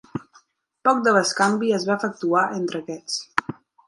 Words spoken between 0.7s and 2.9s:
Poc de bescanvi es va efectuar entre